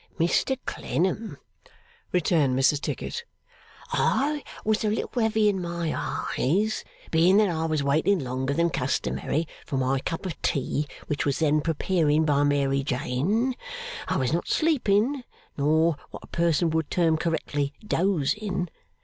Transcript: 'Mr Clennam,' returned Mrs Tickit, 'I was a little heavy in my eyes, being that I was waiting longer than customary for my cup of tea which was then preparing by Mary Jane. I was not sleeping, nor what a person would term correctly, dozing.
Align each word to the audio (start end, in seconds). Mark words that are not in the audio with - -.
'Mr 0.19 0.57
Clennam,' 0.65 1.37
returned 2.11 2.57
Mrs 2.57 2.81
Tickit, 2.81 3.23
'I 3.91 4.41
was 4.65 4.83
a 4.83 4.89
little 4.89 5.21
heavy 5.21 5.47
in 5.47 5.61
my 5.61 5.93
eyes, 5.95 6.83
being 7.11 7.37
that 7.37 7.49
I 7.49 7.65
was 7.65 7.83
waiting 7.83 8.17
longer 8.17 8.55
than 8.55 8.71
customary 8.71 9.47
for 9.63 9.77
my 9.77 9.99
cup 9.99 10.25
of 10.25 10.41
tea 10.41 10.87
which 11.05 11.23
was 11.23 11.37
then 11.37 11.61
preparing 11.61 12.25
by 12.25 12.41
Mary 12.43 12.81
Jane. 12.81 13.53
I 14.07 14.17
was 14.17 14.33
not 14.33 14.47
sleeping, 14.47 15.23
nor 15.55 15.97
what 16.09 16.23
a 16.23 16.27
person 16.29 16.71
would 16.71 16.89
term 16.89 17.15
correctly, 17.15 17.73
dozing. 17.85 18.69